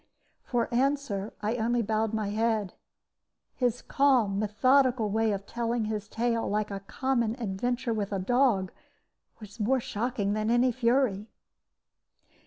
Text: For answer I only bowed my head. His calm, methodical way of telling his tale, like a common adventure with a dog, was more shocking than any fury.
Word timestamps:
For 0.41 0.67
answer 0.73 1.31
I 1.43 1.57
only 1.57 1.83
bowed 1.83 2.11
my 2.11 2.29
head. 2.29 2.73
His 3.53 3.83
calm, 3.83 4.39
methodical 4.39 5.11
way 5.11 5.31
of 5.31 5.45
telling 5.45 5.85
his 5.85 6.07
tale, 6.07 6.49
like 6.49 6.71
a 6.71 6.79
common 6.79 7.39
adventure 7.39 7.93
with 7.93 8.11
a 8.11 8.17
dog, 8.17 8.71
was 9.39 9.59
more 9.59 9.79
shocking 9.79 10.33
than 10.33 10.49
any 10.49 10.71
fury. 10.71 11.27